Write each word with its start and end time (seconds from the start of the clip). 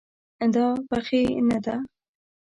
دا 0.53 0.67
پخې 0.89 1.21
نه 1.49 1.57
ده 1.65 1.75